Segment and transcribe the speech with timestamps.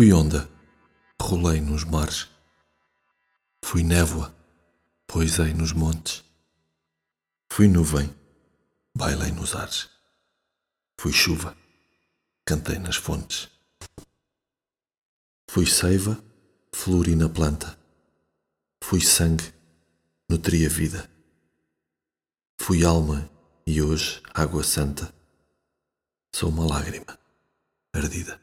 [0.00, 0.50] Fui onda,
[1.20, 2.26] rolei nos mares.
[3.62, 4.34] Fui névoa,
[5.06, 6.24] poisei nos montes.
[7.52, 8.08] Fui nuvem,
[8.96, 9.90] bailei nos ares.
[10.98, 11.54] Fui chuva,
[12.46, 13.50] cantei nas fontes.
[15.50, 16.18] Fui seiva,
[16.74, 17.78] flori na planta.
[18.82, 19.52] Fui sangue,
[20.30, 21.10] nutri a vida.
[22.58, 23.30] Fui alma
[23.66, 25.12] e hoje água santa.
[26.34, 27.18] Sou uma lágrima
[27.92, 28.40] ardida.